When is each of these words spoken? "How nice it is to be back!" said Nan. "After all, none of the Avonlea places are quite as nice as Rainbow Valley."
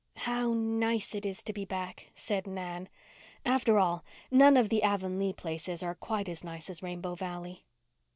"How 0.17 0.53
nice 0.55 1.13
it 1.13 1.27
is 1.27 1.43
to 1.43 1.53
be 1.53 1.63
back!" 1.63 2.07
said 2.15 2.47
Nan. 2.47 2.89
"After 3.45 3.77
all, 3.79 4.03
none 4.31 4.57
of 4.57 4.69
the 4.69 4.81
Avonlea 4.81 5.33
places 5.33 5.83
are 5.83 5.93
quite 5.93 6.27
as 6.27 6.43
nice 6.43 6.71
as 6.71 6.81
Rainbow 6.81 7.13
Valley." 7.13 7.65